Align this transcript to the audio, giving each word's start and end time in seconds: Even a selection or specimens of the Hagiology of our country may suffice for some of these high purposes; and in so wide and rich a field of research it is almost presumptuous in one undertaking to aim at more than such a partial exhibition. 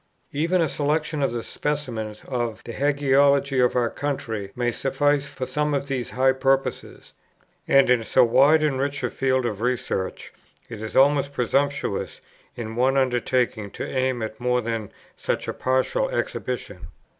Even 0.31 0.61
a 0.61 0.67
selection 0.67 1.21
or 1.21 1.43
specimens 1.43 2.23
of 2.27 2.63
the 2.63 2.73
Hagiology 2.73 3.63
of 3.63 3.75
our 3.75 3.91
country 3.91 4.51
may 4.55 4.71
suffice 4.71 5.27
for 5.27 5.45
some 5.45 5.75
of 5.75 5.87
these 5.87 6.09
high 6.09 6.31
purposes; 6.31 7.13
and 7.67 7.87
in 7.87 8.03
so 8.03 8.23
wide 8.23 8.63
and 8.63 8.79
rich 8.79 9.03
a 9.03 9.11
field 9.11 9.45
of 9.45 9.61
research 9.61 10.33
it 10.69 10.81
is 10.81 10.95
almost 10.95 11.33
presumptuous 11.33 12.19
in 12.55 12.75
one 12.75 12.97
undertaking 12.97 13.69
to 13.69 13.87
aim 13.87 14.23
at 14.23 14.39
more 14.39 14.61
than 14.61 14.91
such 15.15 15.47
a 15.47 15.53
partial 15.53 16.09
exhibition. 16.09 16.87